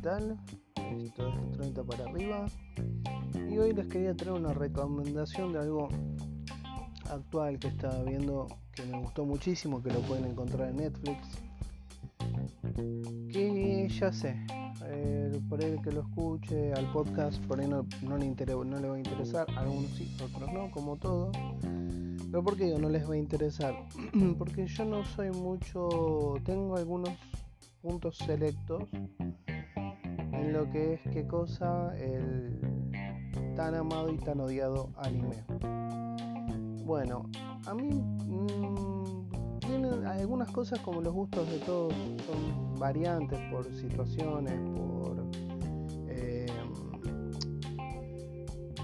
[0.00, 0.38] tal?
[0.76, 2.46] Esto es 30 para arriba.
[3.48, 5.88] Y hoy les quería traer una recomendación de algo
[7.10, 11.28] actual que estaba viendo que me gustó muchísimo, que lo pueden encontrar en Netflix.
[13.32, 14.36] Que ya sé,
[14.86, 18.88] eh, por ahí que lo escuche al podcast, por ahí no, no, le, no le
[18.88, 21.30] va a interesar, algunos sí, otros no, como todo.
[22.30, 23.74] Pero ¿por qué digo no les va a interesar?
[24.38, 27.10] Porque yo no soy mucho, tengo algunos
[27.82, 28.84] puntos selectos
[30.40, 32.58] en lo que es qué cosa el
[33.54, 35.44] tan amado y tan odiado anime.
[36.84, 37.28] Bueno,
[37.66, 41.94] a mí mmm, tienen algunas cosas como los gustos de todos
[42.26, 45.24] son variantes por situaciones, por
[46.08, 46.46] eh,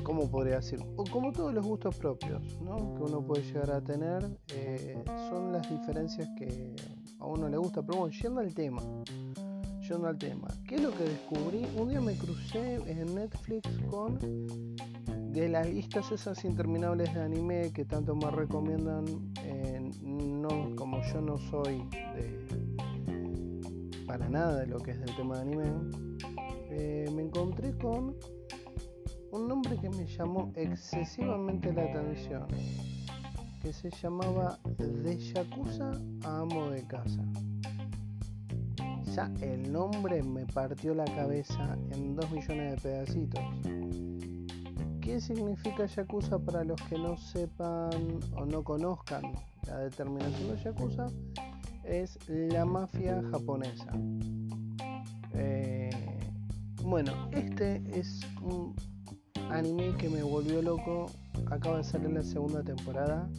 [0.02, 0.78] ¿cómo podría decir?
[0.96, 2.94] O como todos los gustos propios, ¿no?
[2.94, 6.76] Que uno puede llegar a tener, eh, son las diferencias que
[7.18, 7.82] a uno le gusta.
[7.82, 8.82] Pero bueno, yendo al tema,
[9.88, 11.66] yendo al tema, ¿qué es lo que descubrí?
[11.76, 14.18] Un día me crucé en Netflix con
[15.32, 19.04] de las listas esas interminables de anime que tanto me recomiendan,
[19.44, 21.82] eh, no, como yo no soy
[24.06, 25.64] para nada de lo que es del tema de anime,
[26.70, 28.16] eh, me encontré con
[29.32, 32.46] un nombre que me llamó excesivamente la atención,
[33.60, 35.92] que se llamaba De Yakuza
[36.24, 37.22] Amo de Casa.
[39.40, 43.40] El nombre me partió la cabeza en dos millones de pedacitos.
[45.00, 49.32] ¿Qué significa Yakuza para los que no sepan o no conozcan
[49.66, 51.06] la determinación de Yakuza?
[51.84, 53.90] Es la mafia japonesa.
[55.32, 55.88] Eh,
[56.82, 58.76] bueno, este es un
[59.50, 61.06] anime que me volvió loco.
[61.50, 63.30] Acaba de salir la segunda temporada.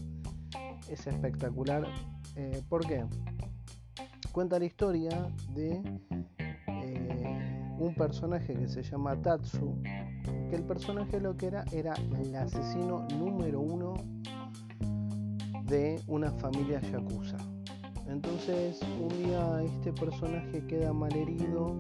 [0.89, 1.85] Es espectacular.
[2.35, 3.05] Eh, ¿Por qué?
[4.37, 5.81] Cuenta la historia de
[6.67, 9.81] eh, un personaje que se llama Tatsu,
[10.47, 13.95] que el personaje lo que era era el asesino número uno
[15.63, 17.37] de una familia yakuza.
[18.07, 21.75] Entonces un día este personaje queda malherido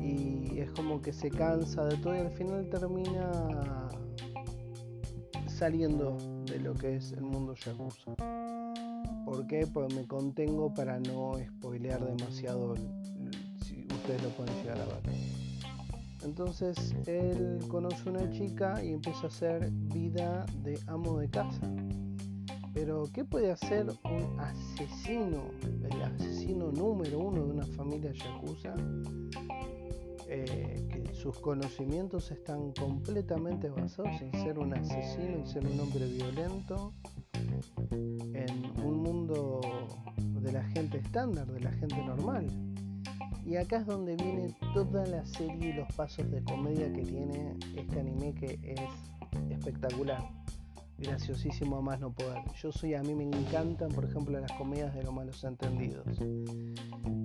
[0.00, 3.88] y es como que se cansa de todo y al final termina
[5.48, 8.43] saliendo de lo que es el mundo yakuza.
[9.24, 9.66] ¿Por qué?
[9.66, 12.74] Pues me contengo para no spoilear demasiado
[13.62, 15.02] si ustedes lo pueden llegar a ver.
[16.24, 21.70] Entonces él conoce una chica y empieza a hacer vida de amo de casa.
[22.72, 28.74] Pero ¿qué puede hacer un asesino, el asesino número uno de una familia yakuza?
[30.26, 36.92] Eh, sus conocimientos están completamente basados en ser un asesino, en ser un hombre violento,
[41.04, 42.46] estándar, de la gente normal.
[43.44, 47.56] Y acá es donde viene toda la serie y los pasos de comedia que tiene
[47.76, 50.22] este anime que es espectacular.
[50.96, 52.38] Graciosísimo a más no poder.
[52.62, 56.06] Yo soy, a mí me encantan, por ejemplo, las comedias de los malos entendidos.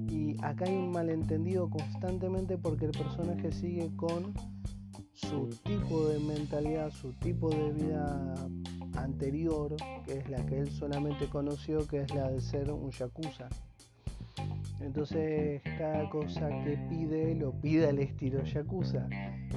[0.09, 4.34] Y acá hay un malentendido constantemente porque el personaje sigue con
[5.13, 8.34] su tipo de mentalidad, su tipo de vida
[8.96, 9.75] anterior,
[10.06, 13.47] que es la que él solamente conoció, que es la de ser un yakuza.
[14.81, 19.07] Entonces cada cosa que pide lo pide al estilo Yakuza.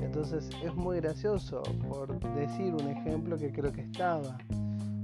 [0.01, 4.39] Entonces es muy gracioso, por decir un ejemplo que creo que estaba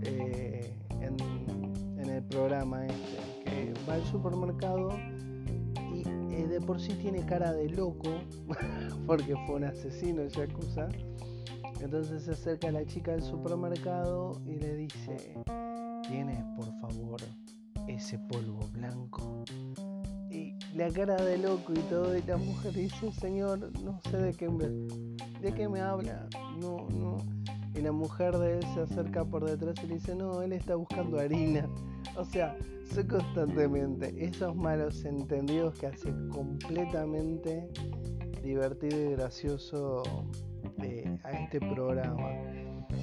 [0.02, 1.16] eh, en,
[2.08, 4.90] el programa este, que va al supermercado
[5.94, 6.02] y
[6.34, 8.20] eh, de por sí tiene cara de loco,
[9.06, 10.88] porque fue un asesino Yakuza.
[11.80, 15.34] Entonces se acerca a la chica del supermercado y le dice,
[16.08, 17.20] ¿tienes por favor
[17.86, 19.44] ese polvo blanco?
[20.78, 24.48] La cara de loco y todo, y la mujer dice, señor, no sé de qué
[24.48, 24.68] me,
[25.40, 26.28] de qué me habla,
[26.60, 27.16] no, no.
[27.74, 30.76] Y la mujer de él se acerca por detrás y le dice, no, él está
[30.76, 31.68] buscando harina.
[32.16, 32.56] O sea,
[32.94, 37.68] soy constantemente esos malos entendidos que hace completamente
[38.44, 40.04] divertido y gracioso
[40.80, 42.30] eh, a este programa.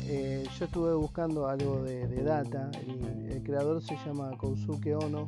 [0.08, 5.28] Eh, yo estuve buscando algo de, data, el, el, creador se llama Kousuke Ono,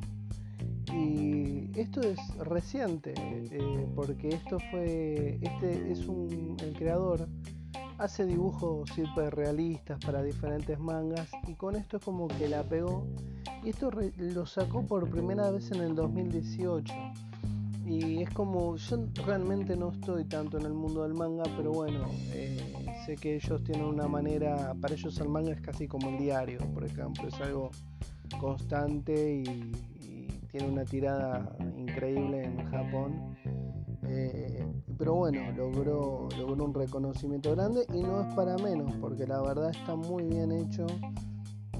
[0.93, 7.27] y esto es reciente, eh, porque esto fue, este es un, el creador
[7.97, 13.07] hace dibujos super realistas para diferentes mangas y con esto es como que la pegó
[13.63, 16.93] y esto lo sacó por primera vez en el 2018
[17.87, 22.05] y es como yo realmente no estoy tanto en el mundo del manga pero bueno
[22.33, 22.59] eh,
[23.05, 26.59] sé que ellos tienen una manera para ellos el manga es casi como el diario
[26.73, 27.71] por ejemplo es algo
[28.39, 29.73] constante y,
[30.57, 33.35] tiene una tirada increíble en Japón.
[34.03, 34.65] Eh,
[34.97, 39.69] pero bueno, logró, logró un reconocimiento grande y no es para menos, porque la verdad
[39.69, 40.87] está muy bien hecho.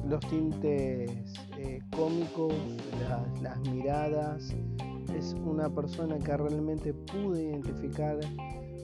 [0.07, 1.11] Los tintes
[1.57, 2.53] eh, cómicos,
[3.41, 4.53] las miradas.
[5.15, 8.19] Es una persona que realmente pude identificar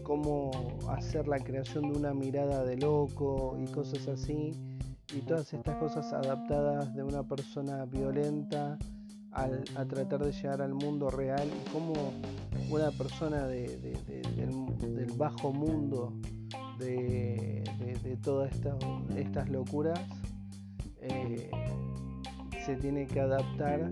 [0.02, 0.52] cómo
[0.90, 4.52] hacer la creación de una mirada de loco y cosas así.
[5.16, 8.80] Y todas estas cosas adaptadas de una persona violenta
[9.36, 11.94] a tratar de llegar al mundo real y cómo
[12.70, 13.98] una persona del,
[15.18, 16.14] bajo mundo
[16.80, 17.64] de,
[18.24, 18.54] todas
[19.16, 20.00] estas locuras
[21.02, 21.52] eh,
[22.66, 23.92] se tiene que adaptar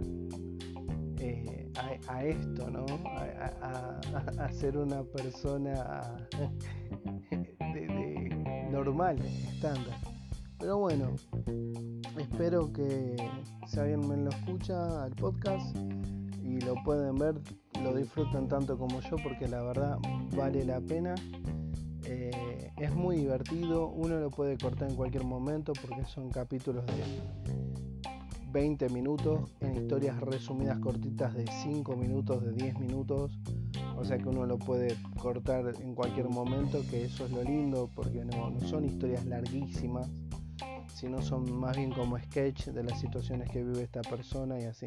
[1.19, 1.69] eh,
[2.07, 2.85] a, esto, ¿no?
[3.05, 6.17] A, ser una persona
[8.71, 9.97] normal, estándar.
[10.59, 11.15] Pero bueno,
[12.17, 13.15] espero que
[13.67, 15.75] si alguien me lo escucha al podcast
[16.43, 17.35] y lo pueden ver,
[17.81, 19.97] lo disfruten tanto como yo porque la verdad
[20.35, 21.15] vale la pena.
[22.05, 28.03] Eh, es muy divertido, uno lo puede cortar en cualquier momento porque son capítulos de
[28.51, 33.39] 20 minutos en historias resumidas cortitas de 5 minutos, de 10 minutos.
[33.95, 37.89] O sea que uno lo puede cortar en cualquier momento, que eso es lo lindo
[37.95, 40.09] porque no, no son historias larguísimas
[41.01, 44.85] sino son más bien como sketch de las situaciones que vive esta persona y así.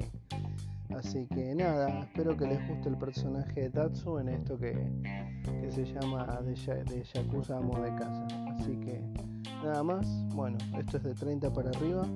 [0.97, 4.75] Así que nada, espero que les guste el personaje de Tatsu en esto que,
[5.71, 8.29] se llama de, de Yakuza Amo de Casa.
[8.57, 9.03] Así que
[9.65, 10.07] nada más,
[10.37, 12.07] bueno, esto es de 30 para arriba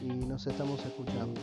[0.00, 1.38] y nos estamos escuchando.